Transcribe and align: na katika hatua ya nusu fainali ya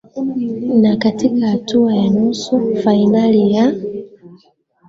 na 0.81 0.95
katika 0.97 1.47
hatua 1.49 1.95
ya 1.95 2.09
nusu 2.11 2.75
fainali 2.83 3.53
ya 3.53 3.73